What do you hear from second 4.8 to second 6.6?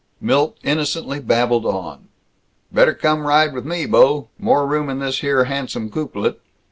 in this here handsome coupelet."